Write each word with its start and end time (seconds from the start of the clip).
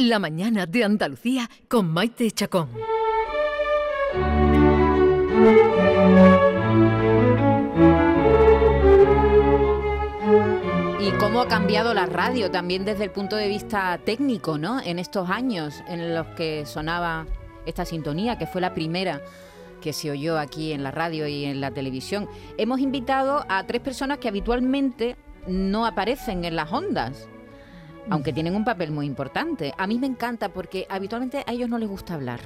La 0.00 0.20
mañana 0.20 0.64
de 0.64 0.84
Andalucía 0.84 1.50
con 1.66 1.92
Maite 1.92 2.30
Chacón. 2.30 2.68
Y 11.00 11.10
cómo 11.18 11.40
ha 11.40 11.48
cambiado 11.48 11.94
la 11.94 12.06
radio 12.06 12.48
también 12.48 12.84
desde 12.84 13.02
el 13.02 13.10
punto 13.10 13.34
de 13.34 13.48
vista 13.48 13.98
técnico, 14.04 14.56
¿no? 14.56 14.80
En 14.80 15.00
estos 15.00 15.30
años 15.30 15.82
en 15.88 16.14
los 16.14 16.28
que 16.28 16.64
sonaba 16.64 17.26
esta 17.66 17.84
sintonía, 17.84 18.38
que 18.38 18.46
fue 18.46 18.60
la 18.60 18.74
primera 18.74 19.20
que 19.82 19.92
se 19.92 20.12
oyó 20.12 20.38
aquí 20.38 20.70
en 20.70 20.84
la 20.84 20.92
radio 20.92 21.26
y 21.26 21.44
en 21.44 21.60
la 21.60 21.72
televisión. 21.72 22.28
Hemos 22.56 22.78
invitado 22.78 23.44
a 23.48 23.66
tres 23.66 23.80
personas 23.80 24.18
que 24.18 24.28
habitualmente 24.28 25.16
no 25.48 25.86
aparecen 25.86 26.44
en 26.44 26.54
las 26.54 26.72
ondas, 26.72 27.28
aunque 28.10 28.32
tienen 28.32 28.54
un 28.54 28.64
papel 28.64 28.90
muy 28.90 29.06
importante. 29.06 29.72
A 29.76 29.86
mí 29.86 29.98
me 29.98 30.06
encanta 30.06 30.48
porque 30.50 30.86
habitualmente 30.88 31.44
a 31.46 31.52
ellos 31.52 31.68
no 31.68 31.78
les 31.78 31.88
gusta 31.88 32.14
hablar. 32.14 32.40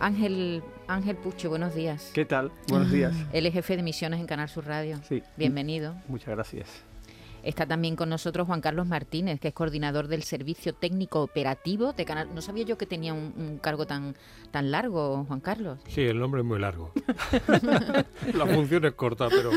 Ángel, 0.00 0.62
Ángel 0.86 1.16
Pucho, 1.16 1.48
buenos 1.48 1.74
días. 1.74 2.10
¿Qué 2.14 2.24
tal? 2.24 2.52
Buenos 2.68 2.90
días. 2.90 3.14
Él 3.32 3.46
es 3.46 3.52
jefe 3.52 3.76
de 3.76 3.82
misiones 3.82 4.20
en 4.20 4.26
Canal 4.26 4.48
Sur 4.48 4.66
Radio. 4.66 5.00
Sí. 5.08 5.22
Bienvenido. 5.36 5.96
Muchas 6.08 6.34
gracias. 6.34 6.68
Está 7.42 7.66
también 7.66 7.96
con 7.96 8.08
nosotros 8.08 8.46
Juan 8.46 8.60
Carlos 8.60 8.86
Martínez, 8.86 9.40
que 9.40 9.48
es 9.48 9.54
coordinador 9.54 10.08
del 10.08 10.22
Servicio 10.22 10.74
Técnico 10.74 11.22
Operativo 11.22 11.92
de 11.92 12.04
Canal. 12.04 12.28
No 12.34 12.42
sabía 12.42 12.64
yo 12.64 12.76
que 12.76 12.86
tenía 12.86 13.14
un, 13.14 13.32
un 13.36 13.58
cargo 13.58 13.86
tan, 13.86 14.16
tan 14.50 14.70
largo, 14.70 15.24
Juan 15.28 15.40
Carlos. 15.40 15.78
Sí, 15.88 16.02
el 16.02 16.18
nombre 16.18 16.40
es 16.40 16.46
muy 16.46 16.58
largo. 16.58 16.92
la 18.34 18.46
función 18.46 18.84
es 18.84 18.92
corta, 18.92 19.28
pero 19.28 19.50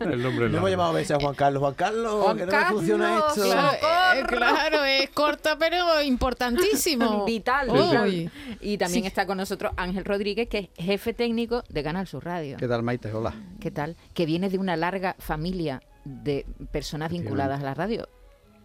el 0.00 0.22
nombre 0.22 0.46
es 0.46 0.52
No 0.52 0.56
largo. 0.56 0.56
hemos 0.58 0.70
llamado 0.70 0.90
a 0.90 0.94
veces 0.94 1.12
a 1.16 1.20
Juan 1.20 1.34
Carlos. 1.34 1.60
Juan 1.60 1.74
Carlos, 1.74 2.22
Juan 2.24 2.36
que 2.36 2.46
no 2.46 2.52
me 2.52 2.64
funciona 2.66 3.04
Carlos, 3.06 3.36
esto. 3.36 3.42
claro. 3.50 3.72
Eh, 4.18 4.24
claro, 4.28 4.84
es 4.84 5.10
corta 5.10 5.56
pero 5.58 6.02
importantísimo. 6.02 7.24
Vital, 7.26 7.70
Uy. 7.70 8.30
Y 8.60 8.78
también 8.78 9.02
Sí. 9.04 9.08
está 9.08 9.26
con 9.26 9.38
nosotros 9.38 9.72
Ángel 9.76 10.04
Rodríguez, 10.04 10.48
que 10.48 10.58
es 10.58 10.84
jefe 10.84 11.14
técnico 11.14 11.64
de 11.68 11.82
Canal 11.82 12.06
Sur 12.06 12.24
Radio. 12.24 12.56
¿Qué 12.58 12.68
tal, 12.68 12.82
Maite? 12.82 13.12
Hola. 13.12 13.34
¿Qué 13.60 13.70
tal? 13.70 13.96
Que 14.14 14.26
viene 14.26 14.48
de 14.50 14.58
una 14.58 14.76
larga 14.76 15.16
familia 15.18 15.82
de 16.04 16.46
personas 16.70 17.10
vinculadas 17.10 17.60
a 17.60 17.64
la 17.64 17.74
radio. 17.74 18.08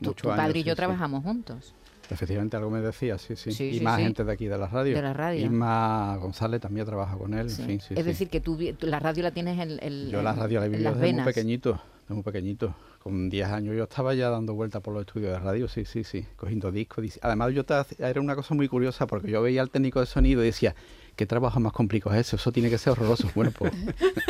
Tu, 0.02 0.14
tu 0.14 0.28
padre 0.28 0.44
años, 0.44 0.56
y 0.58 0.60
yo 0.60 0.64
sí, 0.66 0.70
sí. 0.72 0.76
trabajamos 0.76 1.24
juntos. 1.24 1.74
Efectivamente, 2.10 2.56
algo 2.56 2.70
me 2.70 2.80
decía, 2.80 3.18
sí, 3.18 3.36
sí. 3.36 3.52
Sí, 3.52 3.78
y 3.78 3.80
más 3.82 4.00
gente 4.00 4.24
de 4.24 4.32
aquí 4.32 4.46
de 4.46 4.58
la 4.58 4.68
radio. 4.68 4.96
De 4.96 5.02
la 5.02 5.14
radio. 5.14 5.46
Isma 5.46 6.16
González 6.18 6.62
también 6.62 6.86
trabaja 6.86 7.18
con 7.18 7.34
él. 7.34 7.50
Sí. 7.50 7.62
En 7.64 7.68
fin, 7.68 7.82
sí, 7.82 7.94
es 7.98 8.06
decir, 8.06 8.30
que 8.30 8.40
tú, 8.40 8.58
la 8.82 9.00
radio 9.00 9.24
la 9.24 9.32
tienes 9.32 9.60
en, 9.60 9.78
en- 9.84 10.10
Yo 10.10 10.22
la 10.22 10.34
radio 10.34 10.60
la 10.62 10.68
he 10.68 10.70
vivido 10.70 10.94
desde 10.94 11.14
muy 11.14 11.24
pequeñito, 11.24 11.82
desde 12.04 12.14
muy 12.14 12.24
pequeñito. 12.24 12.76
Con 13.04 13.30
10 13.30 13.48
años 13.50 13.76
yo 13.76 13.84
estaba 13.84 14.14
ya 14.14 14.30
dando 14.30 14.54
vueltas 14.54 14.82
por 14.82 14.94
los 14.94 15.06
estudios 15.06 15.32
de 15.34 15.40
radio, 15.40 15.68
sí, 15.68 15.84
sí, 15.86 16.04
sí, 16.06 16.26
cogiendo 16.38 16.72
discos. 16.72 17.04
dis- 17.04 17.20
Además, 17.22 17.54
yo 17.54 17.66
te 17.66 17.74
era 18.00 18.22
una 18.22 18.36
cosa 18.36 18.54
muy 18.56 18.68
curiosa 18.70 19.06
porque 19.08 19.30
yo 19.32 19.42
veía 19.42 19.62
al 19.62 19.70
técnico 19.70 20.00
de 20.00 20.06
sonido 20.06 20.42
y 20.44 20.46
decía, 20.46 20.76
¿qué 21.18 21.26
trabajo 21.26 21.60
más 21.60 21.74
complicado 21.74 22.16
es 22.16 22.28
eso? 22.28 22.38
Eso 22.38 22.52
tiene 22.54 22.70
que 22.70 22.78
ser 22.78 22.92
horroroso. 22.94 23.30
Bueno, 23.36 23.52
pues 23.58 23.74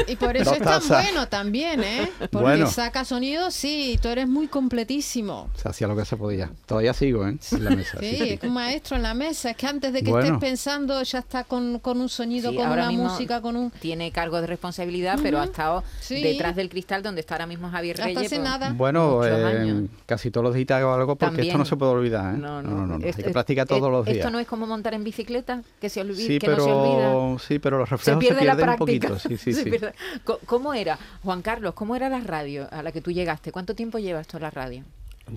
Y 0.08 0.16
por 0.16 0.36
eso 0.36 0.54
es 0.56 0.60
tan 0.62 0.82
bueno 0.88 1.28
también, 1.28 1.84
¿eh? 1.84 2.10
Porque 2.32 2.38
Bueno. 2.38 2.68
saca 2.68 3.06
sonido, 3.06 3.52
sí, 3.52 4.00
tú 4.02 4.08
eres 4.08 4.28
muy 4.28 4.48
completísimo. 4.48 5.50
se 5.56 5.68
hacía 5.70 5.88
lo 5.88 5.96
que 5.96 6.06
se 6.06 6.18
podía. 6.18 6.50
Todavía 6.66 6.94
sigo, 6.94 7.28
¿eh? 7.28 7.38
En 7.52 7.64
la 7.64 7.70
mesa. 7.72 8.00
Sí, 8.00 8.10
sí, 8.12 8.16
sí. 8.18 8.30
es 8.34 8.44
un 8.44 8.54
maestro 8.54 8.96
en 8.98 9.04
la 9.04 9.14
mesa. 9.14 9.52
Es 9.52 9.58
que 9.58 9.68
antes 9.68 9.94
de 9.94 10.02
que 10.02 10.10
Bueno. 10.12 10.26
estés 10.26 10.40
pensando 10.40 11.04
ya 11.04 11.20
está 11.20 11.44
con, 11.44 11.80
con 11.80 12.00
un 12.02 12.10
sonido, 12.10 12.50
Sí, 12.52 12.56
con 12.58 12.66
ahora 12.66 12.84
una 12.84 12.92
mismo 12.92 13.04
música, 13.10 13.42
con 13.42 13.56
un... 13.56 13.70
Tiene 13.72 14.12
cargo 14.12 14.40
de 14.42 14.48
responsabilidad, 14.48 15.20
pero 15.22 15.40
ha 15.40 15.44
estado 15.46 15.84
Sí. 16.00 16.22
detrás 16.24 16.56
del 16.56 16.70
cristal 16.70 17.04
donde 17.04 17.22
está 17.22 17.36
ahora 17.36 17.48
mismo 17.48 17.70
Javier 17.70 17.96
Hasta 17.98 18.06
Reyes. 18.08 18.26
hace 18.26 18.36
pues, 18.38 18.50
nada. 18.50 18.74
Bueno, 18.74 19.18
muchos 19.18 19.28
eh, 19.28 19.46
años. 19.46 19.90
casi 20.06 20.32
todos 20.32 20.46
los 20.46 20.56
días 20.56 20.72
hago 20.72 20.94
algo 20.94 21.16
porque 21.18 21.42
esto 21.42 21.58
no 21.58 21.66
se 21.66 21.76
puede 21.76 21.92
olvidar. 21.92 22.36
¿eh? 22.36 22.38
No, 22.38 22.62
no, 22.62 22.70
no, 22.72 22.86
no, 22.88 22.98
no. 23.00 23.06
Esto- 23.06 23.20
Hay 23.22 23.26
que 23.26 23.32
practicar 23.32 23.66
esto- 23.66 23.78
todos 23.78 23.92
los 23.92 24.06
días. 24.06 24.18
Esto 24.18 24.30
no 24.32 24.40
es 24.40 24.48
como 24.48 24.66
montar 24.68 24.94
en 24.94 25.04
bicicleta, 25.04 25.62
que 25.82 25.90
se 25.90 26.02
olvida, 26.02 26.28
sí, 26.28 26.40
que 26.40 26.48
no 26.48 26.56
se 26.56 26.62
olvida. 26.78 27.40
sí, 27.40 27.60
pero 27.60 27.78
los 27.78 27.90
reflejos 27.90 28.24
se, 28.24 28.28
pierde 28.30 28.46
la 28.46 28.56
pierden 28.56 28.70
un 28.70 28.76
práctica. 28.78 29.08
poquito. 29.10 29.30
Sí, 29.30 29.38
sí, 29.44 29.54
Se 29.54 29.64
sí. 29.64 29.70
pierde. 29.70 29.94
Co- 30.24 30.40
¿Cómo 30.46 30.74
era, 30.74 30.98
Juan 31.24 31.42
Carlos, 31.42 31.74
cómo 31.74 31.96
era 31.96 32.10
la 32.10 32.20
radio 32.22 32.68
a 32.72 32.82
la 32.84 32.92
que 32.92 33.02
tú 33.02 33.12
llegaste? 33.12 33.52
¿Cuánto 33.52 33.76
tiempo 33.76 33.98
llevas 34.00 34.28
tú 34.28 34.38
en 34.38 34.44
la 34.44 34.52
radio? 34.52 34.84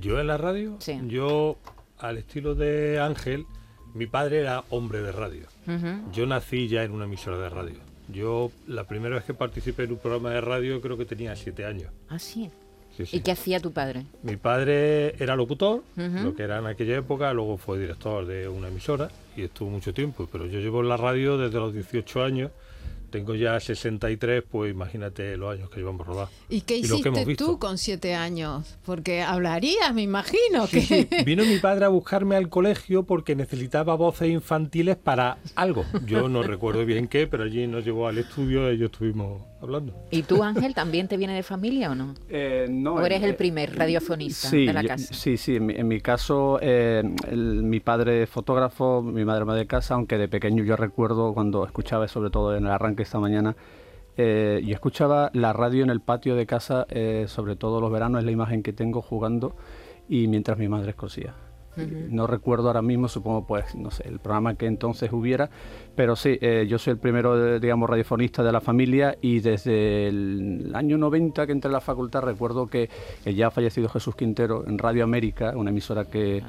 Yo 0.01 0.21
en 0.21 0.27
la 0.29 0.37
radio, 0.39 0.77
Sí. 0.79 1.01
yo 1.07 1.57
al 1.99 2.19
estilo 2.19 2.55
de 2.55 3.01
Ángel, 3.01 3.45
mi 3.95 4.07
padre 4.07 4.41
era 4.41 4.63
hombre 4.71 5.03
de 5.03 5.13
radio. 5.13 5.47
Yo 6.13 6.27
nací 6.27 6.69
ya 6.69 6.83
en 6.85 6.93
una 6.93 7.05
emisora 7.05 7.39
de 7.39 7.49
radio. 7.49 7.77
Yo 8.09 8.51
la 8.67 8.85
primera 8.85 9.15
vez 9.17 9.25
que 9.25 9.35
participé 9.35 9.85
en 9.85 9.93
un 9.93 9.99
programa 9.99 10.31
de 10.31 10.41
radio 10.41 10.81
creo 10.81 10.97
que 10.97 11.05
tenía 11.05 11.37
siete 11.37 11.65
años. 11.65 11.91
Ah, 12.09 12.19
sí. 12.19 12.51
Sí, 13.07 13.13
sí. 13.13 13.17
¿Y 13.17 13.21
qué 13.21 13.33
hacía 13.33 13.61
tu 13.61 13.73
padre? 13.73 14.05
Mi 14.23 14.37
padre 14.37 15.15
era 15.23 15.37
locutor, 15.37 15.83
lo 15.97 16.35
que 16.35 16.43
era 16.43 16.59
en 16.59 16.67
aquella 16.67 16.97
época, 16.99 17.33
luego 17.33 17.57
fue 17.57 17.79
director 17.79 18.27
de 18.27 18.49
una 18.49 18.69
emisora 18.69 19.11
y 19.37 19.43
estuvo 19.43 19.71
mucho 19.71 19.95
tiempo. 19.95 20.29
Pero 20.31 20.47
yo 20.47 20.61
llevo 20.61 20.81
en 20.81 20.89
la 20.89 20.97
radio 20.97 21.39
desde 21.39 21.59
los 21.59 21.73
18 21.73 22.23
años, 22.23 22.51
tengo 23.11 23.35
ya 23.35 23.59
63, 23.61 24.43
pues 24.51 24.73
imagínate 24.73 25.37
los 25.37 25.53
años 25.55 25.69
que 25.71 25.81
llevamos 25.81 26.07
rodados. 26.07 26.31
¿Y 26.49 26.63
qué 26.63 26.79
Y 26.79 26.85
lo 26.85 26.97
que 27.01 27.09
hemos 27.09 27.19
hiciste 27.19 27.25
visto. 27.29 27.47
tú 27.47 27.59
con 27.59 27.77
siete 27.79 28.15
años? 28.15 28.79
Porque 28.85 29.23
hablarías, 29.23 29.93
me 29.95 30.03
imagino. 30.03 30.67
Sí, 30.67 30.87
que... 30.87 31.09
sí. 31.11 31.25
Vino 31.25 31.45
mi 31.45 31.59
padre 31.59 31.85
a 31.85 31.89
buscarme 31.89 32.37
al 32.37 32.49
colegio 32.49 33.03
porque 33.03 33.35
necesitaba 33.37 33.95
voces 33.97 34.29
infantiles 34.31 34.97
para 34.97 35.39
algo. 35.57 35.85
Yo 36.07 36.29
no 36.29 36.43
recuerdo 36.45 36.85
bien 36.87 37.09
qué, 37.09 37.27
pero 37.27 37.45
allí 37.45 37.67
nos 37.67 37.85
llevó 37.85 38.09
al 38.09 38.19
estudio 38.19 38.73
y 38.73 38.79
yo 38.79 38.87
estuvimos 38.87 39.43
hablando. 39.63 39.95
¿Y 40.11 40.23
tú, 40.23 40.43
Ángel, 40.43 40.75
también 40.75 41.07
te 41.09 41.17
viene 41.19 41.35
de 41.35 41.43
familia 41.43 41.91
o 41.91 41.95
no? 41.95 42.15
Eh, 42.31 42.67
no, 42.71 42.95
¿O 42.95 43.03
eres 43.03 43.23
eh, 43.23 43.27
el 43.27 43.35
primer 43.35 43.77
radiofonista 43.77 44.49
sí, 44.49 44.65
de 44.67 44.73
la 44.73 44.83
yo- 44.83 44.89
casa? 44.89 45.13
Sí, 45.13 45.37
sí, 45.37 45.57
en 45.57 45.67
mi, 45.67 45.75
en 45.75 45.87
mi 45.89 46.01
caso, 46.01 46.59
eh, 46.63 47.03
el- 47.29 47.63
mi 47.63 47.81
padre 47.81 48.23
es 48.23 48.31
fotógrafo, 48.31 49.03
mi 49.03 49.25
madre 49.25 49.43
ama 49.43 49.55
de 49.55 49.67
casa, 49.67 49.95
aunque 49.95 50.17
de 50.17 50.29
pequeño 50.29 50.65
yo 50.65 50.77
recuerdo 50.77 51.35
cuando 51.35 51.67
escuchaba, 51.67 52.09
sobre 52.09 52.31
todo 52.31 52.57
en 52.57 52.65
el 52.65 52.71
arranque 52.71 53.00
esta 53.03 53.19
mañana, 53.19 53.57
eh, 54.17 54.61
yo 54.65 54.75
escuchaba 54.75 55.31
la 55.33 55.53
radio 55.53 55.83
en 55.83 55.91
el 55.91 56.01
patio 56.01 56.37
de 56.37 56.47
casa, 56.47 56.87
eh, 56.91 57.25
sobre 57.29 57.57
todo 57.57 57.81
los 57.81 57.91
veranos, 57.91 58.21
es 58.21 58.25
la 58.25 58.33
imagen 58.33 58.63
que 58.63 58.73
tengo 58.73 59.03
jugando 59.03 59.55
y 60.09 60.29
mientras 60.29 60.59
mi 60.59 60.69
madre 60.69 60.91
No 61.77 62.27
recuerdo 62.27 62.67
ahora 62.67 62.83
mismo, 62.83 63.09
supongo, 63.09 63.47
pues, 63.47 63.75
no 63.75 63.91
sé, 63.91 64.07
el 64.09 64.19
programa 64.19 64.55
que 64.55 64.67
entonces 64.67 65.13
hubiera, 65.13 65.51
pero 65.95 66.17
sí, 66.17 66.37
eh, 66.41 66.67
yo 66.69 66.79
soy 66.79 66.93
el 66.93 66.99
primero, 66.99 67.57
eh, 67.57 67.61
digamos, 67.61 67.89
radiofonista 67.89 68.43
de 68.43 68.53
la 68.53 68.61
familia 68.61 69.17
y 69.21 69.41
desde 69.41 70.09
el 70.09 70.73
año 70.75 70.99
90 70.99 71.47
que 71.47 71.53
entré 71.53 71.69
a 71.69 71.73
la 71.73 71.81
facultad 71.81 72.23
recuerdo 72.23 72.67
que 72.67 72.91
el 73.25 73.37
ya 73.37 73.51
fallecido 73.51 73.89
Jesús 73.89 74.17
Quintero 74.17 74.65
en 74.67 74.79
Radio 74.79 75.05
América, 75.05 75.53
una 75.55 75.71
emisora 75.71 76.05
que 76.05 76.43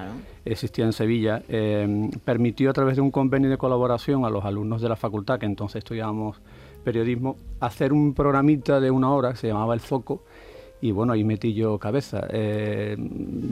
existía 0.44 0.86
en 0.86 0.94
Sevilla, 0.94 1.44
eh, 1.48 2.09
permitió 2.26 2.72
a 2.72 2.74
través 2.74 2.96
de 2.96 3.02
un 3.02 3.12
convenio 3.12 3.50
de 3.50 3.58
colaboración 3.58 4.26
a 4.26 4.30
los 4.30 4.44
alumnos 4.44 4.82
de 4.82 4.90
la 4.90 4.96
facultad, 4.96 5.40
que 5.40 5.46
entonces 5.46 5.78
estudiábamos 5.80 6.42
periodismo, 6.84 7.38
hacer 7.59 7.94
un 7.94 8.14
programita 8.14 8.80
de 8.80 8.92
una 8.92 9.12
hora 9.12 9.32
que 9.32 9.38
se 9.38 9.48
llamaba 9.48 9.74
El 9.74 9.80
Foco. 9.80 10.24
Y 10.81 10.92
bueno, 10.92 11.14
ahí 11.14 11.24
metí 11.24 11.53
yo 11.53 11.78
cabeza. 11.78 12.28
Eh, 12.31 12.97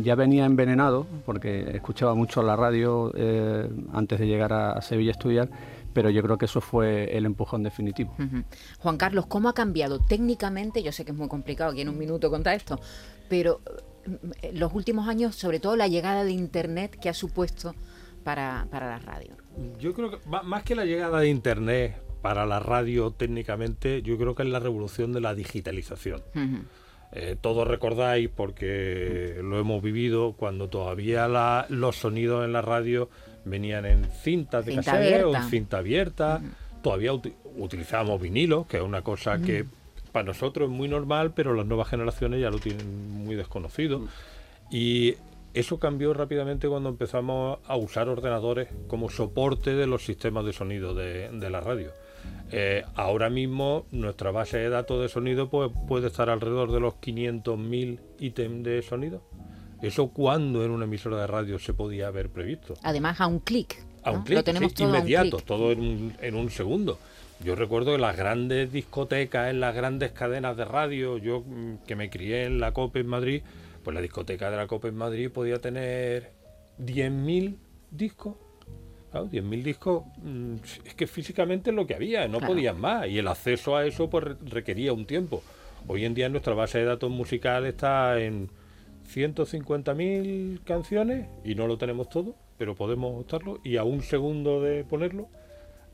ya 0.01 0.16
venía 0.16 0.45
envenenado, 0.45 1.06
porque 1.25 1.75
escuchaba 1.75 2.16
mucho 2.16 2.41
la 2.41 2.56
radio 2.56 3.12
eh, 3.16 3.69
antes 3.94 4.19
de 4.19 4.28
llegar 4.28 4.51
a, 4.51 4.72
a 4.72 4.81
Sevilla 4.81 5.12
a 5.12 5.13
estudiar, 5.13 5.50
pero 5.94 6.09
yo 6.09 6.22
creo 6.23 6.38
que 6.38 6.45
eso 6.45 6.62
fue 6.62 7.16
el 7.16 7.25
empujón 7.25 7.63
definitivo. 7.63 8.16
Juan 8.79 8.97
Carlos, 8.97 9.28
¿cómo 9.28 9.50
ha 9.50 9.53
cambiado 9.53 10.00
técnicamente? 10.00 10.81
Yo 10.81 10.91
sé 10.91 11.06
que 11.06 11.12
es 11.12 11.18
muy 11.18 11.28
complicado 11.28 11.72
aquí 11.72 11.81
en 11.81 11.89
un 11.89 11.97
minuto 11.97 12.29
contar 12.29 12.56
esto, 12.56 12.79
pero 13.28 13.62
eh, 14.41 14.51
los 14.53 14.73
últimos 14.73 15.07
años, 15.07 15.35
sobre 15.35 15.59
todo 15.59 15.75
la 15.75 15.88
llegada 15.88 16.23
de 16.23 16.31
Internet 16.31 16.97
que 17.00 17.09
ha 17.09 17.13
supuesto 17.13 17.75
para, 18.23 18.68
para 18.72 18.88
la 18.88 19.00
radio. 19.00 19.35
Yo 19.79 19.94
creo 19.94 20.12
que 20.12 20.18
más 20.44 20.63
que 20.63 20.75
la 20.75 20.85
llegada 20.85 21.19
de 21.19 21.29
Internet 21.29 22.01
para 22.22 22.45
la 22.45 22.59
radio 22.59 23.12
técnicamente, 23.12 24.01
yo 24.01 24.18
creo 24.18 24.35
que 24.35 24.44
es 24.44 24.50
la 24.50 24.59
revolución 24.59 25.13
de 25.13 25.22
la 25.22 25.34
digitalización. 25.35 26.22
Ujú. 26.35 26.63
Eh, 27.12 27.36
todos 27.40 27.68
recordáis, 27.68 28.30
porque 28.30 29.40
lo 29.42 29.59
hemos 29.59 29.81
vivido, 29.81 30.34
cuando 30.34 30.70
todavía 30.70 31.28
la- 31.28 31.66
los 31.70 31.96
sonidos 31.96 32.46
en 32.46 32.53
la 32.53 32.62
radio 32.62 33.09
venían 33.46 33.86
en 33.86 34.06
cintas 34.06 34.66
de 34.66 34.74
Cinta 34.74 34.92
cassette 34.92 35.24
o 35.25 35.36
en 35.36 35.50
cinta 35.50 35.78
abierta. 35.80 36.42
Todavía 36.83 37.12
uti- 37.13 37.33
utilizábamos 37.57 38.22
vinilos, 38.22 38.68
que 38.68 38.78
es 38.78 38.83
una 38.83 39.01
cosa 39.01 39.39
que 39.39 39.66
para 40.12 40.25
nosotros 40.25 40.69
es 40.69 40.75
muy 40.75 40.88
normal, 40.88 41.33
pero 41.36 41.54
las 41.54 41.66
nuevas 41.66 41.88
generaciones 41.88 42.42
ya 42.42 42.50
lo 42.51 42.60
tienen 42.60 43.24
muy 43.24 43.36
desconocido. 43.36 44.01
Y 44.72 45.16
eso 45.54 45.80
cambió 45.80 46.13
rápidamente 46.13 46.68
cuando 46.68 46.89
empezamos 46.89 47.60
a 47.66 47.75
usar 47.75 48.07
ordenadores 48.07 48.68
como 48.88 49.10
soporte 49.10 49.74
de 49.74 49.88
los 49.88 50.06
sistemas 50.06 50.45
de 50.45 50.54
sonido 50.54 50.94
de, 50.94 51.30
de 51.31 51.50
la 51.50 51.60
radio. 51.60 51.92
Eh, 52.52 52.84
ahora 52.96 53.30
mismo 53.30 53.86
nuestra 53.92 54.31
base 54.31 54.58
de 54.58 54.70
datos 54.70 55.02
de 55.02 55.10
sonido 55.10 55.50
pues, 55.50 55.72
puede 55.88 56.08
estar 56.08 56.30
alrededor 56.30 56.72
de 56.72 56.80
los 56.80 56.96
500.000 56.96 58.00
ítems 58.20 58.64
de 58.64 58.81
sonido. 58.81 59.22
¿Eso 59.81 60.10
cuándo 60.10 60.66
en 60.66 60.72
una 60.72 60.86
emisora 60.86 61.22
de 61.22 61.28
radio 61.28 61.58
se 61.60 61.74
podía 61.74 62.08
haber 62.08 62.30
previsto? 62.30 62.74
Además, 62.84 63.22
a 63.22 63.28
un 63.28 63.40
clic. 63.40 63.81
A 64.04 64.12
¿no? 64.12 64.18
un 64.18 64.24
clic, 64.24 64.38
Lo 64.38 64.44
tenemos 64.44 64.72
sí, 64.72 64.78
todo 64.78 64.90
un 64.90 64.96
inmediato, 64.96 65.38
clic. 65.38 65.46
todo 65.46 65.72
en 65.72 65.80
un, 65.80 66.14
en 66.20 66.36
un 66.36 66.50
segundo. 66.50 67.00
Yo 67.42 67.56
recuerdo 67.56 67.94
que 67.94 67.98
las 68.00 68.18
grandes 68.18 68.72
discotecas, 68.72 69.50
en 69.50 69.62
las 69.62 69.74
grandes 69.74 70.12
cadenas 70.12 70.58
de 70.58 70.66
radio, 70.66 71.18
yo 71.18 71.42
mm, 71.42 71.86
que 71.88 71.96
me 71.96 72.10
crié 72.10 72.44
en 72.44 72.60
la 72.60 72.74
COPE 72.74 73.00
en 73.00 73.08
Madrid, 73.08 73.42
pues 73.84 73.96
la 73.96 74.02
discoteca 74.02 74.52
de 74.52 74.58
la 74.58 74.68
COPE 74.68 74.90
en 74.90 74.96
Madrid 74.96 75.31
podía 75.31 75.60
tener 75.60 76.34
10.000 76.80 77.56
discos. 77.92 78.36
Claro, 79.11 79.27
10.000 79.27 79.63
discos 79.63 80.03
mm, 80.21 80.56
es 80.85 80.94
que 80.94 81.07
físicamente 81.07 81.71
es 81.71 81.75
lo 81.75 81.88
que 81.88 81.95
había, 81.95 82.27
no 82.27 82.39
podían 82.39 82.79
más. 82.79 83.07
Y 83.07 83.17
el 83.17 83.27
acceso 83.27 83.75
a 83.75 83.85
eso 83.85 84.09
pues 84.09 84.25
requería 84.45 84.94
un 84.94 85.06
tiempo. 85.06 85.41
Hoy 85.88 86.06
en 86.06 86.13
día 86.13 86.29
nuestra 86.29 86.53
base 86.53 86.79
de 86.79 86.85
datos 86.85 87.09
musical 87.09 87.65
está 87.65 88.19
en 88.19 88.50
150.000 89.11 90.63
canciones 90.63 91.27
y 91.44 91.56
no 91.56 91.67
lo 91.67 91.77
tenemos 91.77 92.09
todo, 92.09 92.35
pero 92.57 92.75
podemos 92.75 93.21
optarlo 93.21 93.59
y 93.63 93.77
a 93.77 93.83
un 93.83 94.03
segundo 94.03 94.61
de 94.61 94.83
ponerlo. 94.83 95.27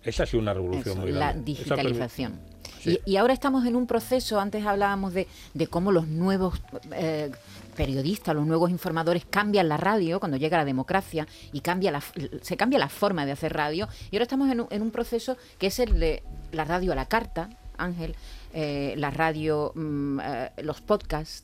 Esa 0.03 0.23
ha 0.23 0.25
sido 0.25 0.41
una 0.41 0.53
revolución 0.53 0.99
muy 0.99 1.11
grande. 1.11 1.39
La 1.39 1.45
digitalización. 1.45 2.54
Y, 2.85 3.17
ahora 3.17 3.33
estamos 3.33 3.65
en 3.65 3.75
un 3.75 3.87
proceso, 3.87 4.39
antes 4.39 4.65
hablábamos 4.65 5.13
de, 5.13 5.27
cómo 5.69 5.91
los 5.91 6.07
nuevos 6.07 6.61
eh, 6.93 7.31
periodistas, 7.75 8.35
los 8.35 8.45
nuevos 8.45 8.69
informadores 8.69 9.25
cambian 9.29 9.67
la 9.69 9.77
radio 9.77 10.19
cuando 10.19 10.37
llega 10.37 10.57
la 10.57 10.65
democracia 10.65 11.27
y 11.51 11.61
cambia 11.61 11.91
la, 11.91 12.01
se 12.41 12.57
cambia 12.57 12.79
la 12.79 12.89
forma 12.89 13.25
de 13.25 13.31
hacer 13.31 13.53
radio. 13.53 13.87
Y 14.11 14.15
ahora 14.15 14.23
estamos 14.23 14.51
en 14.51 14.61
un, 14.61 14.67
en 14.69 14.81
un 14.81 14.91
proceso 14.91 15.37
que 15.57 15.67
es 15.67 15.79
el 15.79 15.99
de 15.99 16.23
la 16.51 16.65
radio 16.65 16.91
a 16.91 16.95
la 16.95 17.05
carta, 17.05 17.49
Ángel, 17.77 18.15
eh, 18.53 18.93
la 18.97 19.11
radio, 19.11 19.71
mm, 19.75 20.19
eh, 20.19 20.51
los 20.63 20.81
podcasts. 20.81 21.43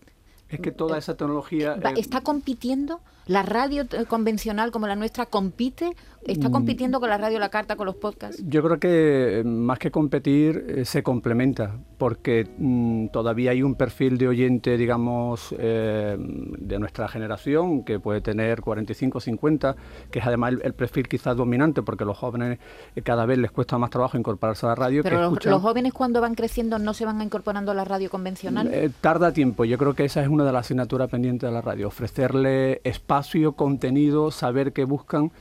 Es 0.50 0.60
que 0.60 0.72
toda 0.72 0.98
esa 0.98 1.16
tecnología... 1.16 1.78
¿Está 1.96 2.22
compitiendo? 2.22 3.00
¿La 3.28 3.44
radio 3.44 3.86
convencional 4.08 4.72
como 4.72 4.88
la 4.88 4.96
nuestra 4.96 5.26
compite 5.26 5.96
¿Está 6.26 6.50
mm. 6.50 6.52
compitiendo 6.52 7.00
con 7.00 7.10
la 7.10 7.18
radio 7.18 7.40
La 7.40 7.50
Carta, 7.50 7.76
con 7.76 7.88
los 7.88 7.96
podcasts? 7.96 8.44
Yo 8.48 8.62
creo 8.62 8.80
que 8.80 9.40
eh, 9.40 9.44
más 9.44 9.80
que 9.80 9.90
competir 9.90 10.66
eh, 10.68 10.86
se 10.86 11.02
complementa, 11.02 11.78
porque 11.98 12.48
mm, 12.58 13.08
todavía 13.08 13.52
hay 13.52 13.64
un 13.64 13.74
perfil 13.74 14.18
de 14.18 14.28
oyente, 14.28 14.78
digamos, 14.78 15.56
eh, 15.58 16.16
de 16.20 16.80
nuestra 16.80 17.08
generación, 17.08 17.84
que 17.84 18.00
puede 18.00 18.22
tener 18.22 18.62
45, 18.62 19.20
50, 19.20 19.76
que 20.12 20.20
es 20.20 20.26
además 20.26 20.54
el, 20.62 20.74
perfil 20.74 21.08
quizás 21.08 21.36
dominante, 21.36 21.82
porque 21.82 22.06
los 22.06 22.18
jóvenes 22.18 22.60
cada 23.04 23.26
vez 23.26 23.40
les 23.40 23.52
cuesta 23.52 23.78
más 23.80 23.90
trabajo 23.90 24.18
incorporarse 24.18 24.68
a 24.68 24.70
la 24.70 24.76
radio. 24.76 25.02
Pero 25.02 25.32
los, 25.32 25.62
jóvenes 25.62 25.92
cuando 25.94 26.22
van 26.22 26.36
creciendo 26.36 26.78
no 26.78 26.94
se 26.94 27.06
van 27.06 27.20
incorporando 27.22 27.72
a 27.72 27.76
la 27.76 27.84
radio 27.86 28.10
convencional. 28.10 28.94
tarda 29.02 29.34
tiempo, 29.34 29.66
yo 29.66 29.78
creo 29.78 29.96
que 29.96 30.06
esa 30.06 30.22
es 30.22 30.28
una 30.28 30.44
de 30.44 30.52
las 30.52 30.66
asignaturas 30.68 31.10
pendientes 31.10 31.50
de 31.50 31.54
la 31.54 31.62
radio, 31.62 31.88
ofrecerle 31.88 32.82
espacio, 32.84 33.11
contenido, 33.56 34.32
saber 34.32 34.74
qué 34.74 34.86
buscan 34.86 35.32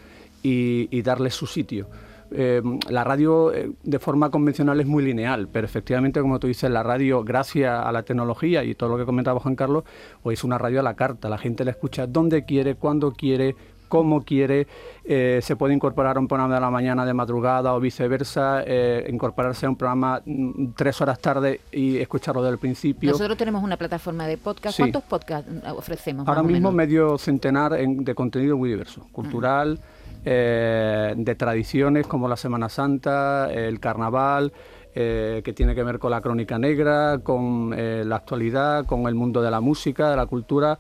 y, 0.42 0.88
y 0.90 1.02
darles 1.02 1.34
su 1.34 1.46
sitio. 1.46 1.88
Eh, 2.32 2.62
la 2.88 3.02
radio 3.02 3.52
eh, 3.52 3.72
de 3.82 3.98
forma 3.98 4.30
convencional 4.30 4.80
es 4.80 4.86
muy 4.86 5.02
lineal, 5.02 5.48
pero 5.48 5.66
efectivamente, 5.66 6.20
como 6.20 6.38
tú 6.38 6.46
dices, 6.46 6.70
la 6.70 6.82
radio, 6.82 7.24
gracias 7.24 7.84
a 7.84 7.90
la 7.90 8.04
tecnología 8.04 8.62
y 8.62 8.74
todo 8.74 8.90
lo 8.90 8.98
que 8.98 9.04
comentaba 9.04 9.40
Juan 9.40 9.56
Carlos, 9.56 9.84
pues 10.22 10.38
es 10.38 10.44
una 10.44 10.56
radio 10.56 10.80
a 10.80 10.82
la 10.82 10.94
carta. 10.94 11.28
La 11.28 11.38
gente 11.38 11.64
la 11.64 11.72
escucha 11.72 12.06
donde 12.06 12.44
quiere, 12.44 12.76
cuando 12.76 13.12
quiere, 13.12 13.56
cómo 13.90 14.22
quiere. 14.22 14.66
Eh, 15.04 15.40
se 15.42 15.56
puede 15.56 15.74
incorporar 15.74 16.16
a 16.16 16.20
un 16.20 16.26
programa 16.26 16.54
de 16.54 16.60
la 16.62 16.70
mañana 16.70 17.04
de 17.04 17.12
madrugada 17.12 17.74
o 17.74 17.80
viceversa, 17.80 18.64
incorporarse 19.06 19.66
a 19.66 19.68
un 19.68 19.76
programa 19.76 20.22
mm, 20.24 20.72
tres 20.74 20.98
horas 21.02 21.18
tarde 21.18 21.60
y 21.70 21.98
escucharlo 21.98 22.40
desde 22.40 22.54
el 22.54 22.58
principio. 22.58 23.10
Nosotros 23.10 23.36
tenemos 23.36 23.62
una 23.62 23.76
plataforma 23.76 24.26
de 24.26 24.38
podcast. 24.38 24.78
¿Cuántos 24.78 25.02
podcasts 25.02 25.50
ofrecemos? 25.76 26.26
Ahora 26.26 26.42
mismo 26.42 26.72
medio 26.72 27.18
centenar 27.18 27.72
de 27.76 28.14
contenido 28.14 28.56
muy 28.56 28.70
diverso, 28.70 29.06
cultural. 29.12 29.78
Eh, 30.22 31.14
de 31.16 31.34
tradiciones 31.34 32.06
como 32.06 32.28
la 32.28 32.36
Semana 32.36 32.68
Santa, 32.68 33.50
el 33.50 33.80
Carnaval, 33.80 34.52
eh, 34.92 35.40
que 35.42 35.52
tiene 35.52 35.72
que 35.72 35.84
ver 35.84 36.00
con 36.00 36.10
la 36.10 36.20
crónica 36.20 36.58
negra, 36.58 37.20
con 37.22 37.72
eh, 37.74 38.02
la 38.04 38.16
actualidad, 38.16 38.84
con 38.86 39.06
el 39.06 39.14
mundo 39.14 39.40
de 39.40 39.50
la 39.50 39.60
música, 39.60 40.10
de 40.10 40.16
la 40.16 40.26
cultura, 40.26 40.78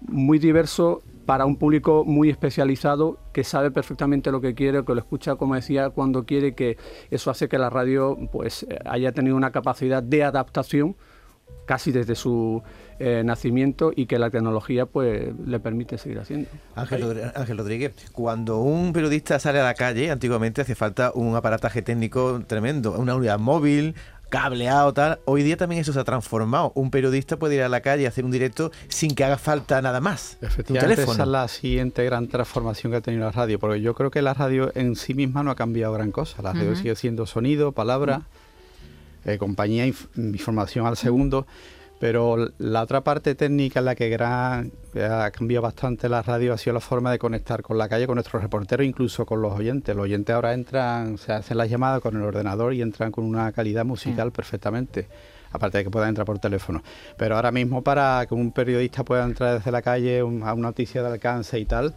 muy 0.00 0.38
diverso 0.38 1.02
para 1.30 1.46
un 1.46 1.54
público 1.54 2.04
muy 2.04 2.28
especializado 2.28 3.16
que 3.32 3.44
sabe 3.44 3.70
perfectamente 3.70 4.32
lo 4.32 4.40
que 4.40 4.56
quiere, 4.56 4.84
que 4.84 4.94
lo 4.94 4.98
escucha, 4.98 5.36
como 5.36 5.54
decía, 5.54 5.90
cuando 5.90 6.24
quiere, 6.24 6.56
que 6.56 6.76
eso 7.08 7.30
hace 7.30 7.48
que 7.48 7.56
la 7.56 7.70
radio 7.70 8.18
pues 8.32 8.66
haya 8.84 9.12
tenido 9.12 9.36
una 9.36 9.52
capacidad 9.52 10.02
de 10.02 10.24
adaptación 10.24 10.96
casi 11.66 11.92
desde 11.92 12.16
su 12.16 12.64
eh, 12.98 13.22
nacimiento 13.24 13.92
y 13.94 14.06
que 14.06 14.18
la 14.18 14.28
tecnología 14.28 14.86
pues 14.86 15.32
le 15.46 15.60
permite 15.60 15.98
seguir 15.98 16.18
haciendo. 16.18 16.48
Ángel, 16.74 17.58
Rodríguez, 17.58 17.94
cuando 18.10 18.58
un 18.58 18.92
periodista 18.92 19.38
sale 19.38 19.60
a 19.60 19.64
la 19.64 19.74
calle, 19.74 20.10
antiguamente 20.10 20.62
hacía 20.62 20.74
falta 20.74 21.12
un 21.14 21.36
aparataje 21.36 21.80
técnico 21.80 22.42
tremendo, 22.44 22.98
una 22.98 23.14
unidad 23.14 23.38
móvil, 23.38 23.94
cableado, 24.30 24.94
tal. 24.94 25.20
Hoy 25.26 25.42
día 25.42 25.56
también 25.56 25.82
eso 25.82 25.92
se 25.92 26.00
ha 26.00 26.04
transformado. 26.04 26.72
Un 26.74 26.90
periodista 26.90 27.36
puede 27.36 27.56
ir 27.56 27.62
a 27.62 27.68
la 27.68 27.82
calle 27.82 28.04
y 28.04 28.06
hacer 28.06 28.24
un 28.24 28.30
directo 28.30 28.72
sin 28.88 29.14
que 29.14 29.24
haga 29.24 29.36
falta 29.36 29.82
nada 29.82 30.00
más. 30.00 30.38
Efectivamente, 30.40 31.02
esa 31.02 31.22
es 31.22 31.28
la 31.28 31.48
siguiente 31.48 32.04
gran 32.04 32.28
transformación 32.28 32.92
que 32.92 32.98
ha 32.98 33.00
tenido 33.02 33.24
la 33.24 33.32
radio, 33.32 33.58
porque 33.58 33.82
yo 33.82 33.94
creo 33.94 34.10
que 34.10 34.22
la 34.22 34.32
radio 34.32 34.72
en 34.74 34.96
sí 34.96 35.12
misma 35.12 35.42
no 35.42 35.50
ha 35.50 35.56
cambiado 35.56 35.92
gran 35.92 36.12
cosa. 36.12 36.40
La 36.40 36.54
radio 36.54 36.74
sigue 36.74 36.96
siendo 36.96 37.26
sonido, 37.26 37.72
palabra, 37.72 38.22
eh, 39.26 39.36
compañía, 39.36 39.84
información 40.16 40.86
al 40.86 40.96
segundo. 40.96 41.46
Pero 42.00 42.48
la 42.56 42.82
otra 42.82 43.02
parte 43.02 43.34
técnica 43.34 43.80
en 43.80 43.84
la 43.84 43.94
que 43.94 44.08
gran, 44.08 44.72
ha 44.96 45.30
cambiado 45.30 45.62
bastante 45.62 46.08
la 46.08 46.22
radio 46.22 46.54
ha 46.54 46.58
sido 46.58 46.72
la 46.72 46.80
forma 46.80 47.12
de 47.12 47.18
conectar 47.18 47.60
con 47.62 47.76
la 47.76 47.90
calle, 47.90 48.06
con 48.06 48.14
nuestros 48.16 48.42
reporteros, 48.42 48.86
incluso 48.86 49.26
con 49.26 49.42
los 49.42 49.52
oyentes. 49.52 49.94
Los 49.94 50.04
oyentes 50.04 50.34
ahora 50.34 50.54
entran, 50.54 51.18
se 51.18 51.34
hacen 51.34 51.58
las 51.58 51.68
llamadas 51.68 52.00
con 52.00 52.16
el 52.16 52.22
ordenador 52.22 52.72
y 52.72 52.80
entran 52.80 53.12
con 53.12 53.24
una 53.24 53.52
calidad 53.52 53.84
musical 53.84 54.32
perfectamente 54.32 55.08
aparte 55.52 55.78
de 55.78 55.84
que 55.84 55.90
puedan 55.90 56.10
entrar 56.10 56.24
por 56.24 56.38
teléfono. 56.38 56.82
Pero 57.16 57.36
ahora 57.36 57.50
mismo 57.50 57.82
para 57.82 58.24
que 58.26 58.34
un 58.34 58.52
periodista 58.52 59.04
pueda 59.04 59.24
entrar 59.24 59.58
desde 59.58 59.70
la 59.70 59.82
calle 59.82 60.20
a 60.20 60.24
una 60.24 60.54
noticia 60.54 61.02
de 61.02 61.08
alcance 61.08 61.58
y 61.58 61.66
tal, 61.66 61.94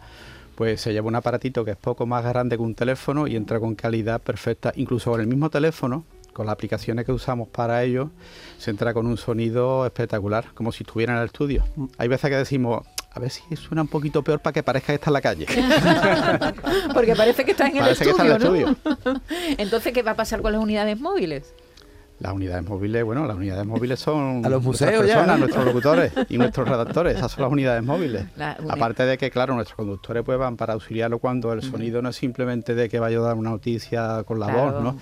pues 0.54 0.80
se 0.80 0.92
lleva 0.92 1.08
un 1.08 1.14
aparatito 1.14 1.64
que 1.64 1.72
es 1.72 1.76
poco 1.76 2.04
más 2.04 2.24
grande 2.24 2.56
que 2.56 2.62
un 2.62 2.74
teléfono 2.74 3.26
y 3.26 3.36
entra 3.36 3.60
con 3.60 3.74
calidad 3.74 4.20
perfecta, 4.20 4.72
incluso 4.76 5.10
con 5.12 5.20
el 5.20 5.26
mismo 5.26 5.50
teléfono, 5.50 6.04
con 6.34 6.46
las 6.46 6.52
aplicaciones 6.52 7.06
que 7.06 7.12
usamos 7.12 7.48
para 7.48 7.82
ello, 7.82 8.10
se 8.58 8.70
entra 8.70 8.92
con 8.92 9.06
un 9.06 9.16
sonido 9.16 9.86
espectacular, 9.86 10.46
como 10.52 10.72
si 10.72 10.82
estuviera 10.82 11.14
en 11.14 11.20
el 11.20 11.26
estudio. 11.26 11.64
Hay 11.96 12.08
veces 12.08 12.28
que 12.28 12.36
decimos, 12.36 12.86
a 13.10 13.20
ver 13.20 13.30
si 13.30 13.42
suena 13.56 13.82
un 13.82 13.88
poquito 13.88 14.22
peor 14.22 14.40
para 14.40 14.52
que 14.52 14.62
parezca 14.62 14.88
que 14.88 14.94
está 14.96 15.10
en 15.10 15.14
la 15.14 15.20
calle. 15.22 15.46
Porque 16.94 17.14
parece 17.14 17.44
que 17.44 17.52
está 17.52 17.68
en 17.68 17.76
el 17.78 17.88
estudio. 17.88 18.76
Entonces, 19.56 19.92
¿qué 19.92 20.02
va 20.02 20.10
a 20.10 20.16
pasar 20.16 20.42
con 20.42 20.52
las 20.52 20.60
unidades 20.60 21.00
móviles? 21.00 21.54
Las 22.20 22.32
unidades 22.32 22.64
móviles, 22.68 23.04
bueno, 23.04 23.26
las 23.26 23.36
unidades 23.36 23.66
móviles 23.66 23.98
son 23.98 24.42
a 24.46 24.48
los 24.48 24.62
museos 24.62 25.02
personas, 25.02 25.38
nuestros 25.38 25.64
locutores 25.64 26.12
y 26.28 26.38
nuestros 26.38 26.68
redactores, 26.68 27.16
esas 27.16 27.32
son 27.32 27.42
las 27.42 27.52
unidades 27.52 27.82
móviles. 27.82 28.24
Aparte 28.68 29.04
de 29.04 29.18
que, 29.18 29.30
claro, 29.30 29.54
nuestros 29.54 29.76
conductores 29.76 30.22
pues 30.24 30.38
van 30.38 30.56
para 30.56 30.74
auxiliarlo 30.74 31.18
cuando 31.18 31.52
el 31.52 31.62
sonido 31.62 32.02
no 32.02 32.10
es 32.10 32.16
simplemente 32.16 32.74
de 32.74 32.88
que 32.88 33.00
vaya 33.00 33.18
a 33.18 33.22
dar 33.22 33.34
una 33.34 33.50
noticia 33.50 34.22
con 34.24 34.38
la 34.38 34.46
voz, 34.46 34.82
¿no? 34.82 34.98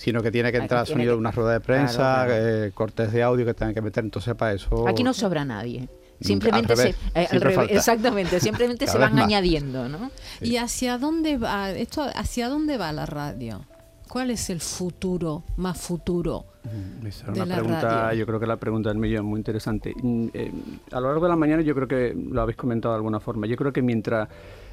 Sino 0.00 0.22
que 0.22 0.30
tiene 0.30 0.50
que 0.50 0.56
entrar 0.56 0.86
sonido 0.86 1.12
de 1.12 1.18
una 1.18 1.30
rueda 1.30 1.52
de 1.52 1.60
prensa, 1.60 2.26
eh, 2.30 2.70
cortes 2.72 3.12
de 3.12 3.22
audio 3.22 3.44
que 3.44 3.52
tengan 3.52 3.74
que 3.74 3.82
meter, 3.82 4.02
entonces 4.02 4.34
para 4.34 4.54
eso... 4.54 4.88
Aquí 4.88 5.02
no 5.02 5.12
sobra 5.12 5.44
nadie. 5.44 5.90
Simplemente 6.22 6.74
se, 6.74 6.88
eh, 7.14 7.28
exactamente, 7.68 8.40
simplemente 8.40 8.86
se 8.86 8.96
van 8.96 9.18
añadiendo, 9.18 9.90
¿no? 9.90 10.10
¿Y 10.40 10.56
hacia 10.56 10.96
dónde 10.96 11.36
va 11.36 11.70
esto? 11.72 12.06
¿Hacia 12.14 12.48
dónde 12.48 12.78
va 12.78 12.92
la 12.92 13.04
radio? 13.04 13.66
¿Cuál 14.08 14.30
es 14.30 14.48
el 14.48 14.60
futuro, 14.60 15.44
más 15.58 15.78
futuro? 15.78 16.46
Mm, 16.64 17.06
esa 17.06 17.30
es 17.30 17.38
una 17.38 17.54
pregunta, 17.54 18.14
yo 18.14 18.24
creo 18.24 18.40
que 18.40 18.46
la 18.46 18.56
pregunta 18.56 18.88
del 18.88 18.98
millón 18.98 19.26
muy 19.26 19.38
interesante. 19.38 19.92
Mm, 20.02 20.28
eh, 20.32 20.50
a 20.92 21.00
lo 21.00 21.08
largo 21.08 21.26
de 21.26 21.28
la 21.28 21.36
mañana 21.36 21.60
yo 21.60 21.74
creo 21.74 21.86
que 21.86 22.16
lo 22.16 22.40
habéis 22.40 22.56
comentado 22.56 22.94
de 22.94 22.96
alguna 22.96 23.20
forma. 23.20 23.46
Yo 23.46 23.56
creo 23.56 23.74
que 23.74 23.82
mientras 23.82 24.30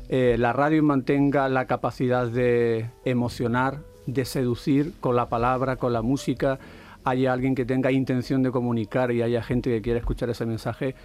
la 0.09 0.53
radio 0.53 0.81
mantenga 0.83 1.49
la 1.49 1.65
capacidad 1.65 2.27
de 2.27 2.89
emocionar, 3.03 3.81
de 4.07 4.25
seducir 4.25 4.93
con 4.99 5.15
la 5.15 5.27
palabra, 5.27 5.75
con 5.75 5.93
la 5.93 6.01
música, 6.01 6.57
haya 7.03 7.31
alguien 7.31 7.53
que 7.55 7.65
tenga 7.65 7.91
intención 7.91 8.41
de 8.41 8.51
comunicar 8.51 9.11
y 9.11 9.21
haya 9.21 9.43
gente 9.43 9.69
que 9.69 9.81
quiera 9.81 9.99
escuchar 9.99 10.29
ese 10.29 10.45
mensaje, 10.45 10.95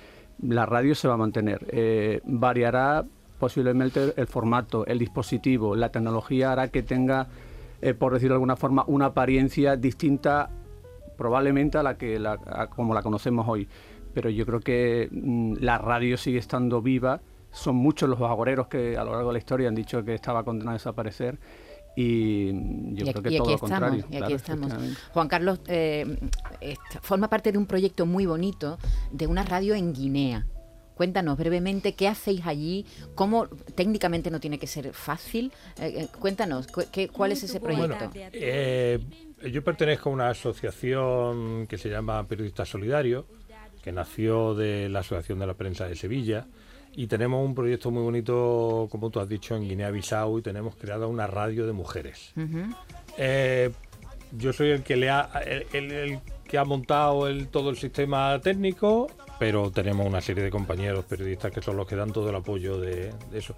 la 0.41 0.67
radio 0.67 0.95
se 0.95 1.09
va 1.09 1.15
a 1.15 1.19
mantener. 1.19 1.67
Eh, 1.69 2.21
variará 2.25 3.05
posiblemente 3.39 4.15
el 4.17 4.27
formato, 4.27 4.87
el 4.87 4.99
dispositivo, 4.99 5.77
la 5.77 5.91
tecnología 5.91 6.53
hará 6.53 6.69
que 6.69 6.83
tenga, 6.83 7.29
eh, 7.81 7.93
por 7.95 8.15
decirlo 8.15 8.35
de 8.35 8.37
alguna 8.37 8.57
forma, 8.57 8.85
una 8.87 9.07
apariencia 9.07 9.77
distinta 9.77 10.49
probablemente 11.17 11.79
a 11.79 11.83
la 11.83 11.97
que 11.97 12.21
como 12.75 12.95
la 12.95 13.03
conocemos 13.03 13.47
hoy. 13.49 13.69
Pero 14.15 14.31
yo 14.31 14.45
creo 14.47 14.61
que 14.61 15.09
mm, 15.11 15.55
la 15.61 15.79
radio 15.79 16.17
sigue 16.17 16.39
estando 16.39 16.83
viva. 16.83 17.21
Son 17.51 17.77
muchos 17.77 18.09
los 18.09 18.21
agoreros 18.21 18.69
que 18.69 18.97
a 18.97 19.05
lo 19.05 19.13
largo 19.13 19.29
de 19.29 19.35
la 19.35 19.39
historia 19.39 19.69
han 19.69 19.75
dicho 19.75 20.05
que 20.05 20.15
estaba 20.15 20.43
condenada 20.43 20.73
a 20.73 20.79
desaparecer 20.79 21.39
y 21.95 22.95
yo 22.95 23.05
creo 23.07 23.23
que 23.23 23.37
todo 23.37 23.51
lo 23.51 23.59
contrario. 23.59 24.05
Y 24.11 24.17
aquí 24.17 24.33
estamos. 24.33 24.73
Juan 25.13 25.29
Carlos 25.29 25.61
eh, 25.67 26.19
forma 27.03 27.29
parte 27.29 27.53
de 27.53 27.59
un 27.59 27.67
proyecto 27.67 28.07
muy 28.07 28.27
bonito 28.27 28.79
de 29.11 29.27
una 29.27 29.45
radio 29.45 29.75
en 29.75 29.93
Guinea. 29.93 30.47
Cuéntanos 30.95 31.39
brevemente 31.39 31.95
qué 31.95 32.07
hacéis 32.07 32.47
allí, 32.47 32.87
cómo 33.15 33.49
técnicamente 33.75 34.31
no 34.31 34.41
tiene 34.41 34.59
que 34.59 34.67
ser 34.67 34.93
fácil. 34.93 35.53
Eh, 35.79 36.03
eh, 36.03 36.09
cuéntanos, 36.19 36.67
¿qué, 36.93 37.09
¿cuál 37.09 37.33
es 37.33 37.43
ese 37.43 37.61
proyecto? 37.61 38.11
yo 39.43 39.65
pertenezco 39.65 40.09
a 40.09 40.13
una 40.13 40.29
asociación 40.29 41.67
que 41.67 41.77
se 41.77 41.89
llama 41.89 42.25
Periodistas 42.29 42.69
Solidarios, 42.69 43.25
que 43.83 43.91
nació 43.91 44.55
de 44.55 44.89
la 44.89 45.01
Asociación 45.01 45.41
de 45.41 45.47
la 45.49 45.55
Prensa 45.55 45.89
de 45.89 45.97
Sevilla 45.97 46.47
y 46.95 47.07
tenemos 47.07 47.45
un 47.45 47.55
proyecto 47.55 47.91
muy 47.91 48.03
bonito, 48.03 48.89
como 48.91 49.11
tú 49.11 49.21
has 49.21 49.29
dicho, 49.29 49.57
en 49.57 49.69
Guinea-Bissau 49.69 50.39
y 50.39 50.43
tenemos 50.43 50.77
creada 50.77 51.07
una 51.07 51.27
radio 51.27 51.67
de 51.67 51.73
mujeres. 51.73 52.33
Eh, 53.17 53.71
yo 54.33 54.53
soy 54.53 54.71
el 54.71 54.83
que 54.83 54.97
le 54.97 55.11
ha, 55.11 55.31
el, 55.73 56.21
que 56.47 56.59
ha 56.59 56.65
montado 56.65 57.29
el, 57.29 57.49
todo 57.49 57.71
el 57.71 57.77
sistema 57.77 58.39
técnico, 58.41 59.09
pero 59.39 59.71
tenemos 59.71 60.07
una 60.07 60.21
serie 60.21 60.45
de 60.45 60.51
compañeros 60.51 61.05
periodistas 61.07 61.51
que 61.51 61.63
son 61.63 61.77
los 61.77 61.87
que 61.87 61.97
dan 61.97 62.13
todo 62.13 62.29
el 62.29 62.37
apoyo 62.37 62.79
de, 62.79 63.13
eso. 63.33 63.55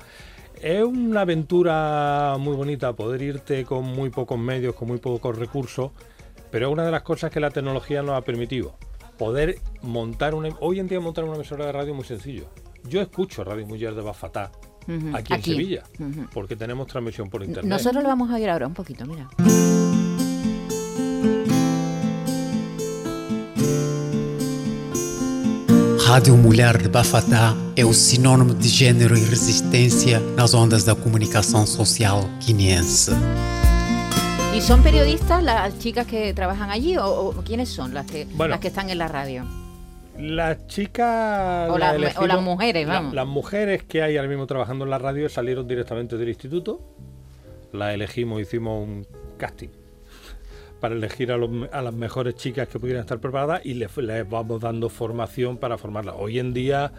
Es 0.63 0.85
una 0.85 1.23
aventura 1.23 2.37
muy 2.39 2.55
bonita 2.55 2.93
poder 2.93 3.21
irte 3.21 3.65
con 3.65 3.85
muy 3.85 4.11
pocos 4.11 4.39
medios, 4.39 4.75
con 4.77 4.89
muy 4.89 4.99
pocos 4.99 5.37
recursos, 5.37 5.91
pero 6.53 6.69
es 6.69 6.73
una 6.73 6.85
de 6.85 6.93
las 6.93 7.03
cosas 7.03 7.33
que 7.33 7.41
la 7.41 7.51
tecnología 7.51 8.03
nos 8.03 8.17
ha 8.17 8.23
permitido. 8.23 8.77
Poder 9.19 9.57
montar 9.83 10.35
una... 10.35 10.51
Hoy 10.61 10.79
en 10.79 10.89
día 10.89 11.01
montar 11.01 11.25
una 11.25 11.35
emisora 11.35 11.67
de 11.67 11.73
radio 11.73 11.95
muy 11.95 12.05
sencillo. 12.05 12.47
Yo 12.87 13.01
escucho 13.01 13.43
Radio 13.45 13.67
Mujer 13.67 13.95
de 13.95 14.03
Bafatá 14.03 14.53
aquí, 15.15 15.33
en 15.33 15.43
Sevilla, 15.43 15.83
porque 16.33 16.55
tenemos 16.55 16.87
transmisión 16.87 17.31
por 17.31 17.43
internet. 17.43 17.69
Nosotros 17.69 18.03
lo 18.03 18.09
vamos 18.09 18.31
a 18.31 18.39
ver 18.39 18.51
ahora 18.51 18.67
un 18.67 18.75
poquito, 18.75 19.07
mira. 19.07 19.29
Rádio 26.07 26.37
Mulher 26.37 26.83
de 26.83 26.89
Bafatá 26.91 27.55
é 27.75 27.85
o 27.87 27.95
sinônimo 27.95 28.53
de 28.53 28.69
gênero 28.69 29.17
e 29.17 29.25
resistência 29.25 30.21
nas 30.37 30.53
ondas 30.53 30.85
da 30.85 30.95
comunicação 30.95 31.67
social 31.67 32.29
guineense. 32.41 33.13
¿Y 34.55 34.61
son 34.61 34.83
periodistas 34.83 35.43
las 35.43 35.79
chicas 35.79 36.07
que 36.07 36.35
trabajan 36.35 36.71
allí 36.71 36.97
o, 36.99 37.07
o 37.07 37.43
quiénes 37.43 37.71
son 37.71 37.95
las 37.95 38.05
que, 38.07 38.27
bueno, 38.37 38.51
las 38.51 38.61
que 38.61 38.69
están 38.69 38.91
en 38.91 38.99
la 38.99 39.09
radio? 39.09 39.64
Las 40.19 40.67
chicas... 40.69 41.69
O, 41.71 41.79
las 41.79 42.43
mujeres, 42.43 42.87
vamos. 42.87 43.15
las 43.15 43.27
mujeres 43.27 43.83
que 43.83 44.03
hay 44.03 44.17
ahora 44.17 44.29
mismo 44.29 44.47
trabajando 44.47 44.85
en 44.85 44.91
la 44.91 44.99
radio 44.99 45.29
salieron 45.29 45.67
directamente 45.67 46.17
del 46.17 46.29
instituto. 46.29 46.81
Las 47.73 47.95
elegimos, 47.95 48.41
hicimos 48.41 48.87
un 48.87 49.07
casting 49.39 49.71
para 50.81 50.95
elegir 50.95 51.33
a, 51.33 51.37
las 51.37 51.95
mejores 51.95 52.37
chicas 52.37 52.69
que 52.69 52.79
pudieran 52.79 53.03
estar 53.03 53.19
preparadas 53.19 53.67
y 53.67 53.75
les, 53.75 53.91
vamos 54.29 54.61
dando 54.61 54.89
formación 54.89 55.59
para 55.59 55.79
formarlas. 55.79 56.15
Hoy 56.19 56.39
en 56.39 56.55
día 56.55 56.93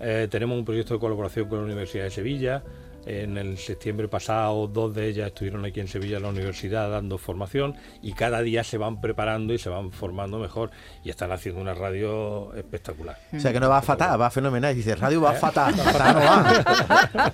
eh, 0.00 0.26
tenemos 0.28 0.58
un 0.58 0.64
proyecto 0.64 0.94
de 0.94 1.00
colaboración 1.00 1.48
con 1.48 1.58
la 1.58 1.64
Universidad 1.64 2.04
de 2.04 2.10
Sevilla 2.10 2.64
en 3.06 3.38
el 3.38 3.56
septiembre 3.56 4.08
pasado, 4.08 4.66
dos 4.66 4.94
de 4.94 5.08
ellas 5.08 5.28
estuvieron 5.28 5.64
aquí 5.64 5.80
en 5.80 5.88
Sevilla 5.88 6.16
en 6.16 6.24
la 6.24 6.28
universidad 6.30 6.90
dando 6.90 7.18
formación 7.18 7.76
y 8.02 8.12
cada 8.12 8.42
día 8.42 8.64
se 8.64 8.78
van 8.78 9.00
preparando 9.00 9.54
y 9.54 9.58
se 9.58 9.68
van 9.68 9.92
formando 9.92 10.38
mejor 10.38 10.70
y 11.04 11.10
están 11.10 11.30
haciendo 11.30 11.60
una 11.60 11.72
radio 11.72 12.52
espectacular. 12.54 13.16
O 13.32 13.38
sea 13.38 13.52
que 13.52 13.60
no 13.60 13.68
va 13.68 13.78
a 13.78 13.82
fatal, 13.82 14.20
va 14.20 14.28
fenomenal. 14.30 14.72
Y 14.72 14.76
dice, 14.76 14.96
radio 14.96 15.20
va 15.20 15.30
a 15.30 15.34
fatal, 15.34 15.74
fatal 15.76 16.14
no 16.14 16.20
va. 16.20 17.32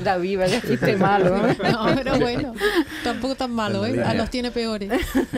David, 0.02 0.38
vaya 0.38 0.60
chiste 0.60 0.96
malo. 0.96 1.36
¿eh? 1.46 1.56
No, 1.70 1.86
pero 1.94 2.18
bueno, 2.18 2.54
tampoco 3.04 3.34
tan 3.34 3.52
malo, 3.52 3.86
¿eh? 3.86 4.02
A 4.02 4.14
los 4.14 4.30
tiene 4.30 4.50
peores. 4.50 4.90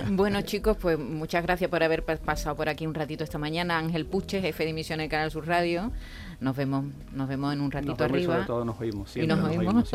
Bueno, 0.09 0.41
chicos, 0.43 0.77
pues 0.81 0.99
muchas 0.99 1.43
gracias 1.43 1.69
por 1.69 1.83
haber 1.83 2.05
pasado 2.05 2.57
por 2.57 2.69
aquí 2.69 2.87
un 2.87 2.95
ratito 2.95 3.25
esta 3.25 3.39
mañana. 3.39 3.79
Ángel 3.79 4.07
Puche, 4.07 4.41
jefe 4.41 4.65
de 4.65 4.71
emisión 4.71 5.01
de 5.01 5.09
Canal 5.09 5.31
Sur 5.31 5.47
Radio. 5.47 5.91
Nos 6.43 6.57
vemos, 6.57 6.85
nos 7.13 7.29
vemos 7.29 7.53
en 7.53 7.61
un 7.61 7.71
ratito 7.71 8.03
arriba. 8.03 8.21
Y 8.21 8.25
sobre 8.25 8.47
todo 8.47 8.65
nos 8.65 8.81
oímos 8.81 9.17
y 9.17 9.29
nos, 9.29 9.39
oímos. 9.45 9.89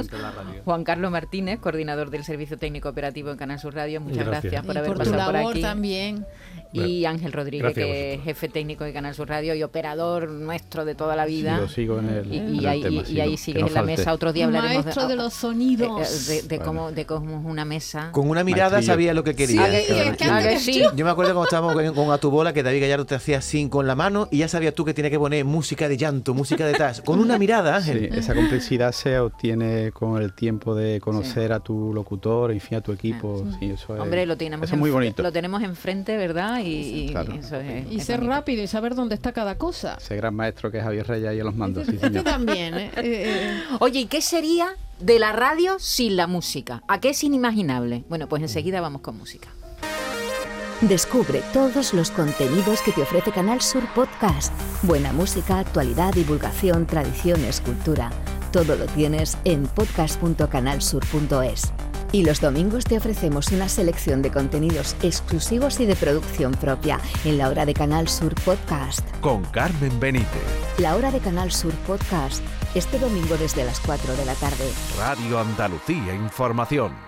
Juan 0.63 0.85
Carlos 0.85 1.11
Martínez, 1.11 1.59
coordinador 1.59 2.09
del 2.09 2.23
Servicio 2.23 2.57
Técnico 2.57 2.87
Operativo 2.87 3.31
en 3.31 3.37
Canal 3.37 3.59
Sur 3.59 3.75
Radio. 3.75 3.99
Muchas 3.99 4.25
gracias, 4.25 4.65
por 4.65 4.77
haber 4.77 4.93
pasado 4.93 5.25
por 5.25 5.51
aquí. 5.51 5.61
también. 5.61 6.25
Y 6.73 7.05
Ángel 7.05 7.31
Rodríguez, 7.31 7.73
que 7.73 8.13
es 8.15 8.23
jefe 8.23 8.49
técnico 8.49 8.83
de 8.83 8.93
Canal 8.93 9.13
Sur 9.13 9.29
Radio 9.29 9.55
y 9.55 9.63
operador 9.63 10.29
nuestro 10.29 10.85
de 10.85 10.95
toda 10.95 11.15
la 11.15 11.25
vida. 11.25 11.59
Sí, 11.67 11.73
sigo 11.75 11.99
en 11.99 12.09
el, 12.09 12.33
y, 12.33 12.65
ahí, 12.65 13.03
y, 13.07 13.19
ahí 13.19 13.37
sigues 13.37 13.63
en 13.63 13.73
la 13.73 13.83
mesa. 13.83 14.13
Otro 14.13 14.33
día 14.33 14.45
hablaremos 14.45 14.85
Maestro 14.85 15.07
de, 15.07 15.15
los 15.15 15.33
sonidos. 15.33 16.29
Eh, 16.29 16.43
de, 16.43 16.59
cómo, 16.59 16.91
de 16.91 17.05
cómo 17.05 17.39
es 17.39 17.45
una 17.45 17.65
mesa. 17.65 18.11
Con 18.11 18.29
una 18.29 18.43
mirada 18.43 18.81
sabía 18.81 19.13
lo 19.13 19.23
que 19.23 19.35
quería. 19.35 19.67
Yo 20.95 21.05
me 21.05 21.11
acuerdo 21.11 21.33
cuando 21.33 21.45
estábamos 21.45 21.73
con, 21.73 21.93
con 21.93 22.11
Atubola 22.11 22.53
que 22.53 22.63
David 22.63 22.81
Gallardo 22.81 23.05
te 23.05 23.15
hacía 23.15 23.39
así 23.39 23.57
con 23.69 23.87
la 23.87 23.95
mano 23.95 24.27
y 24.31 24.39
ya 24.39 24.47
sabías 24.47 24.73
tú 24.73 24.85
que 24.85 24.93
tenía 24.93 25.09
que 25.09 25.17
poner 25.17 25.43
música 25.45 25.89
de 25.89 25.97
llanto, 25.97 26.33
música 26.33 26.65
de 26.65 26.73
tas. 26.73 27.01
Con 27.01 27.19
una 27.19 27.37
mirada, 27.37 27.77
Ángel. 27.77 28.13
esa 28.13 28.35
complejidad 28.35 28.91
se 28.91 29.19
obtiene 29.19 29.91
con 29.91 30.21
el 30.21 30.33
tiempo 30.33 30.75
de 30.75 30.99
conocer 30.99 31.51
a 31.51 31.59
tu 31.59 31.93
locutor, 31.93 32.51
en 32.51 32.59
fin, 32.59 32.77
a 32.77 32.81
tu 32.81 32.91
equipo. 32.91 33.43
eso 33.61 33.93
Hombre, 33.93 34.25
lo 34.25 34.37
tenemos, 34.37 34.71
muy 34.73 34.91
bonito. 34.91 35.23
lo 35.23 35.31
tenemos 35.31 35.63
enfrente, 35.63 36.17
¿verdad? 36.17 36.56
Y, 36.61 37.13
y 37.89 37.99
ser 37.99 38.23
rápido 38.23 38.63
y 38.63 38.67
saber 38.67 38.95
dónde 38.95 39.15
está 39.15 39.31
cada 39.31 39.57
cosa. 39.57 39.97
Ese 39.99 40.15
gran 40.15 40.35
maestro 40.35 40.71
que 40.71 40.79
es 40.79 40.83
Javier 40.83 41.07
Reyes 41.07 41.29
ahí 41.29 41.39
los 41.39 41.55
mandos. 41.55 41.87
Sí, 41.87 41.97
también. 42.23 42.73
¿eh? 42.77 42.91
Eh, 42.97 43.01
eh, 43.03 43.63
Oye, 43.79 44.01
¿y 44.01 44.05
qué 44.05 44.21
sería 44.21 44.69
de 44.99 45.19
la 45.19 45.31
radio 45.31 45.77
sin 45.79 46.15
la 46.15 46.27
música? 46.27 46.83
¿A 46.87 46.99
qué 46.99 47.09
es 47.09 47.23
inimaginable? 47.23 48.03
Bueno, 48.09 48.27
pues 48.27 48.41
enseguida 48.41 48.81
vamos 48.81 49.01
con 49.01 49.17
música. 49.17 49.49
Descubre 50.81 51.41
todos 51.53 51.93
los 51.95 52.11
contenidos 52.11 52.81
que 52.83 52.91
te 52.91 53.01
ofrece 53.01 53.31
Canal 53.31 53.61
Sur 53.61 53.83
Podcast. 53.95 54.53
Buena 54.83 55.11
música, 55.11 55.59
actualidad, 55.59 56.13
divulgación, 56.13 56.85
tradiciones, 56.85 57.61
cultura. 57.61 58.11
Todo 58.51 58.75
lo 58.75 58.85
tienes 58.85 59.37
en 59.43 59.63
podcast.canalsur.es. 59.63 61.86
Y 62.11 62.23
los 62.23 62.41
domingos 62.41 62.85
te 62.85 62.97
ofrecemos 62.97 63.51
una 63.51 63.69
selección 63.69 64.21
de 64.21 64.31
contenidos 64.31 64.95
exclusivos 65.01 65.79
y 65.79 65.85
de 65.85 65.95
producción 65.95 66.53
propia 66.53 66.99
en 67.25 67.37
la 67.37 67.49
hora 67.49 67.65
de 67.65 67.73
Canal 67.73 68.07
Sur 68.07 68.35
Podcast. 68.35 69.07
Con 69.21 69.43
Carmen 69.45 69.99
Benítez. 69.99 70.27
La 70.77 70.95
hora 70.95 71.11
de 71.11 71.19
Canal 71.19 71.51
Sur 71.51 71.73
Podcast, 71.85 72.41
este 72.75 72.99
domingo 72.99 73.35
desde 73.37 73.65
las 73.65 73.79
4 73.79 74.15
de 74.15 74.25
la 74.25 74.35
tarde. 74.35 74.71
Radio 74.97 75.39
Andalucía 75.39 76.13
Información. 76.13 77.06